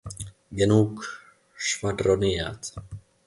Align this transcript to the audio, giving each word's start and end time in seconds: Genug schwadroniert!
Genug 0.51 1.05
schwadroniert! 1.53 2.73